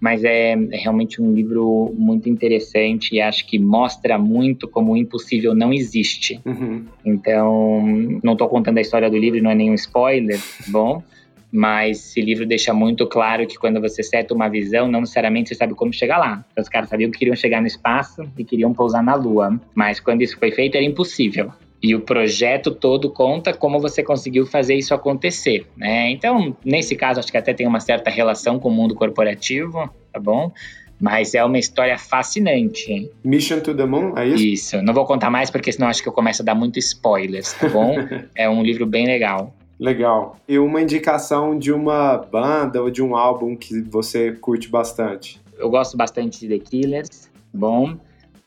[0.00, 4.96] mas é, é, realmente um livro muito interessante e acho que mostra muito como o
[4.96, 6.40] impossível não existe.
[6.44, 6.86] Uhum.
[7.04, 7.82] Então,
[8.22, 11.02] não estou contando a história do livro, não é nenhum spoiler, bom?
[11.52, 15.56] Mas esse livro deixa muito claro que quando você seta uma visão, não necessariamente você
[15.56, 16.44] sabe como chegar lá.
[16.52, 20.00] Então, os caras sabiam que queriam chegar no espaço e queriam pousar na Lua, mas
[20.00, 21.52] quando isso foi feito era impossível.
[21.82, 26.10] E o projeto todo conta como você conseguiu fazer isso acontecer, né?
[26.10, 30.20] Então, nesse caso, acho que até tem uma certa relação com o mundo corporativo, tá
[30.20, 30.52] bom?
[31.00, 33.10] Mas é uma história fascinante.
[33.24, 34.44] Mission to the Moon, é isso?
[34.44, 34.82] Isso.
[34.82, 37.68] Não vou contar mais porque senão acho que eu começo a dar muito spoilers, tá
[37.70, 37.96] bom?
[38.36, 39.54] é um livro bem legal.
[39.78, 40.36] Legal.
[40.46, 45.40] E uma indicação de uma banda ou de um álbum que você curte bastante?
[45.58, 47.96] Eu gosto bastante de The Killers, bom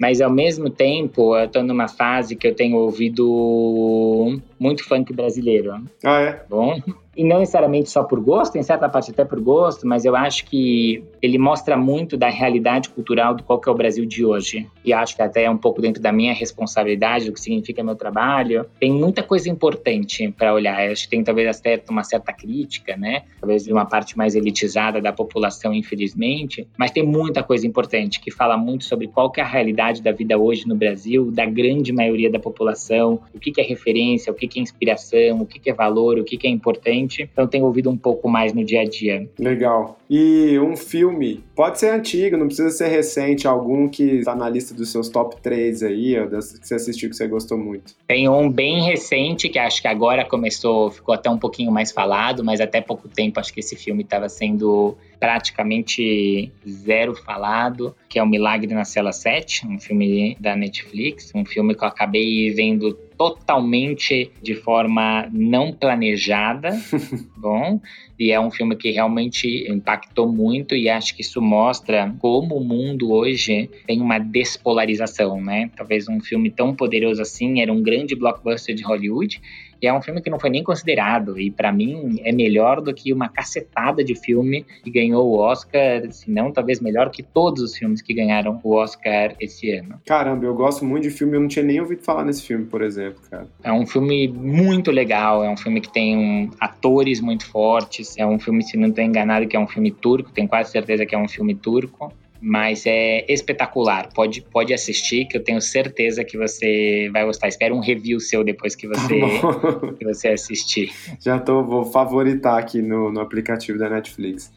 [0.04, 5.82] mas ao mesmo tempo eu tô numa fase que eu tenho ouvido muito funk brasileiro.
[6.04, 6.46] Ah, é?
[6.50, 6.78] Bom,
[7.16, 10.46] e não necessariamente só por gosto, em certa parte até por gosto, mas eu acho
[10.46, 14.68] que ele mostra muito da realidade cultural do qual que é o Brasil de hoje.
[14.84, 17.96] E acho que até é um pouco dentro da minha responsabilidade, do que significa meu
[17.96, 18.66] trabalho.
[18.80, 20.86] Tem muita coisa importante para olhar.
[20.86, 23.24] Eu acho que tem talvez até uma certa crítica, né?
[23.40, 28.32] Talvez de uma parte mais elitizada da população, infelizmente, mas tem muita coisa importante que
[28.32, 31.94] fala muito sobre qual que é a realidade da vida hoje no Brasil, da grande
[31.94, 35.60] maioria da população, o que, que é referência, o que, que é inspiração, o que,
[35.60, 38.64] que é valor, o que, que é importante então tenho ouvido um pouco mais no
[38.64, 39.28] dia a dia.
[39.38, 40.00] Legal.
[40.10, 44.74] E um filme, pode ser antigo, não precisa ser recente, algum que está na lista
[44.74, 47.96] dos seus top 3 aí, ou das que você assistiu que você gostou muito.
[48.08, 52.44] Tem um bem recente, que acho que agora começou, ficou até um pouquinho mais falado,
[52.44, 58.24] mas até pouco tempo acho que esse filme estava sendo praticamente zero falado, que é
[58.24, 62.94] O Milagre na Cela 7, um filme da Netflix, um filme que eu acabei vendo
[63.30, 66.72] totalmente de forma não planejada,
[67.38, 67.80] bom,
[68.20, 72.64] e é um filme que realmente impactou muito e acho que isso mostra como o
[72.64, 75.72] mundo hoje tem uma despolarização, né?
[75.76, 79.42] Talvez um filme tão poderoso assim era um grande blockbuster de Hollywood
[79.84, 82.94] e é um filme que não foi nem considerado e para mim é melhor do
[82.94, 87.62] que uma cacetada de filme que ganhou o Oscar, se não talvez melhor que todos
[87.62, 90.00] os filmes que ganharam o Oscar esse ano.
[90.06, 92.82] Caramba, eu gosto muito de filme, eu não tinha nem ouvido falar nesse filme, por
[92.82, 93.46] exemplo, cara.
[93.62, 98.26] É um filme muito legal, é um filme que tem um, atores muito fortes, é
[98.26, 101.14] um filme, se não estou enganado, que é um filme turco, tenho quase certeza que
[101.14, 104.10] é um filme turco mas é espetacular.
[104.14, 107.48] Pode, pode assistir, que eu tenho certeza que você vai gostar.
[107.48, 110.92] Espero um review seu depois que você, tá que você assistir.
[111.22, 114.52] Já tô, vou favoritar aqui no, no aplicativo da Netflix.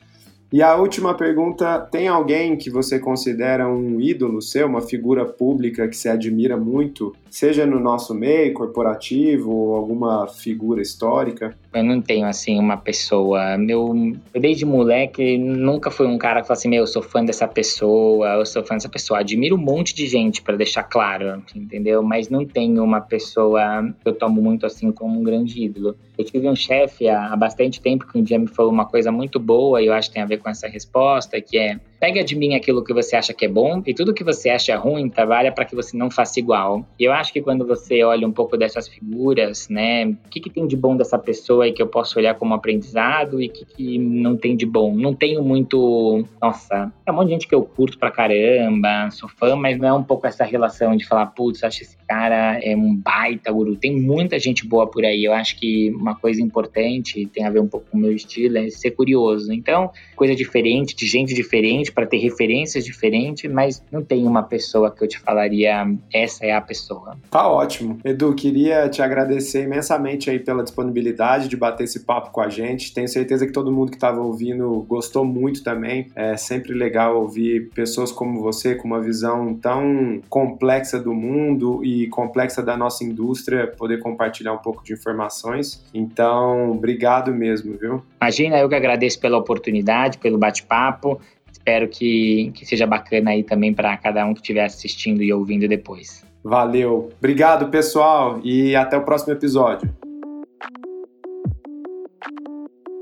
[0.52, 5.86] E a última pergunta: tem alguém que você considera um ídolo seu, uma figura pública
[5.86, 11.56] que você admira muito, seja no nosso meio corporativo ou alguma figura histórica?
[11.76, 13.58] Eu não tenho, assim, uma pessoa.
[13.58, 13.92] Meu,
[14.32, 18.36] desde moleque, nunca fui um cara que fala assim: meu, eu sou fã dessa pessoa,
[18.36, 19.20] eu sou fã dessa pessoa.
[19.20, 22.02] Admiro um monte de gente, para deixar claro, entendeu?
[22.02, 25.94] Mas não tenho uma pessoa que eu tomo muito assim como um grande ídolo.
[26.16, 29.38] Eu tive um chefe há bastante tempo que um dia me falou uma coisa muito
[29.38, 32.36] boa e eu acho que tem a ver com essa resposta, que é Pegue de
[32.36, 35.50] mim aquilo que você acha que é bom e tudo que você acha ruim, trabalha
[35.50, 36.86] para que você não faça igual.
[36.98, 40.50] E eu acho que quando você olha um pouco dessas figuras, né, o que, que
[40.50, 43.98] tem de bom dessa pessoa e que eu posso olhar como aprendizado e que, que
[43.98, 44.94] não tem de bom?
[44.94, 46.24] Não tenho muito.
[46.40, 49.88] Nossa, é um monte de gente que eu curto pra caramba, sou fã, mas não
[49.88, 53.76] é um pouco essa relação de falar, putz, acho esse cara é um baita guru.
[53.76, 55.24] Tem muita gente boa por aí.
[55.24, 58.58] Eu acho que uma coisa importante, tem a ver um pouco com o meu estilo,
[58.58, 59.52] é ser curioso.
[59.52, 64.90] Então, coisa diferente, de gente diferente para ter referências diferentes, mas não tem uma pessoa
[64.90, 67.16] que eu te falaria, essa é a pessoa.
[67.30, 67.98] Tá ótimo.
[68.04, 72.92] Edu, queria te agradecer imensamente aí pela disponibilidade de bater esse papo com a gente.
[72.92, 76.08] Tenho certeza que todo mundo que estava ouvindo gostou muito também.
[76.14, 82.06] É sempre legal ouvir pessoas como você com uma visão tão complexa do mundo e
[82.08, 85.84] complexa da nossa indústria, poder compartilhar um pouco de informações.
[85.92, 88.02] Então, obrigado mesmo, viu?
[88.20, 91.20] Imagina, eu que agradeço pela oportunidade, pelo bate-papo
[91.66, 95.66] espero que, que seja bacana aí também para cada um que estiver assistindo e ouvindo
[95.66, 96.24] depois.
[96.44, 97.10] Valeu.
[97.18, 99.90] Obrigado, pessoal, e até o próximo episódio.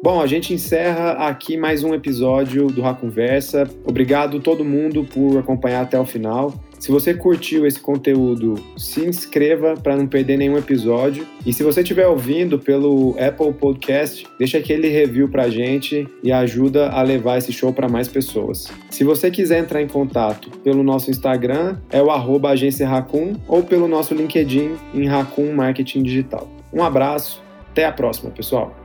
[0.05, 3.67] Bom, a gente encerra aqui mais um episódio do Conversa.
[3.87, 6.53] Obrigado todo mundo por acompanhar até o final.
[6.79, 11.27] Se você curtiu esse conteúdo, se inscreva para não perder nenhum episódio.
[11.47, 16.31] E se você estiver ouvindo pelo Apple Podcast, deixa aquele review para a gente e
[16.31, 18.71] ajuda a levar esse show para mais pessoas.
[18.91, 23.63] Se você quiser entrar em contato pelo nosso Instagram, é o arroba agência Racun, ou
[23.63, 26.47] pelo nosso LinkedIn em Racun Marketing Digital.
[26.71, 28.84] Um abraço, até a próxima, pessoal!